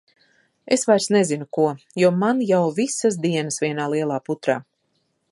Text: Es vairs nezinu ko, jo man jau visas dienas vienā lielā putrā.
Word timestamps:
Es 0.75 0.85
vairs 0.91 1.07
nezinu 1.15 1.47
ko, 1.57 1.65
jo 2.03 2.09
man 2.23 2.41
jau 2.51 2.61
visas 2.79 3.19
dienas 3.27 3.61
vienā 3.65 3.85
lielā 3.93 4.17
putrā. 4.31 4.57